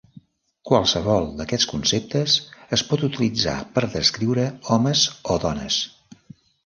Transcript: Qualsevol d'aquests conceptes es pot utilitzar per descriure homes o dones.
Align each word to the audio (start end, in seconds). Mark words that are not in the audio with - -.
Qualsevol 0.69 1.27
d'aquests 1.41 1.67
conceptes 1.73 2.37
es 2.77 2.85
pot 2.93 3.05
utilitzar 3.09 3.55
per 3.77 3.85
descriure 3.97 4.47
homes 4.77 5.05
o 5.35 5.39
dones. 5.45 5.79